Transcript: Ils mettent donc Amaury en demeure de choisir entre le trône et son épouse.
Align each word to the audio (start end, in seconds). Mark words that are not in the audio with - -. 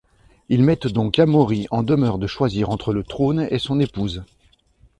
Ils 0.49 0.63
mettent 0.63 0.87
donc 0.87 1.19
Amaury 1.19 1.67
en 1.69 1.83
demeure 1.83 2.17
de 2.17 2.25
choisir 2.25 2.71
entre 2.71 2.91
le 2.91 3.03
trône 3.03 3.45
et 3.51 3.59
son 3.59 3.79
épouse. 3.79 4.23